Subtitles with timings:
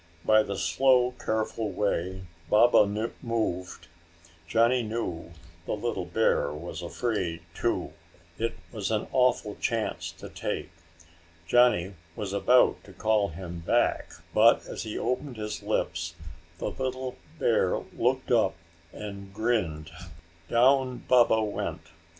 [0.25, 2.87] By the slow careful way Baba
[3.21, 3.87] moved,
[4.47, 5.31] Johnny knew
[5.67, 7.93] the little bear was afraid, too.
[8.39, 10.71] It was an awful chance to take.
[11.45, 16.15] Johnny was about to call him back, but as he opened his lips,
[16.57, 18.55] the little bear looked up
[18.91, 19.91] and grinned.
[20.49, 21.89] Down Baba went.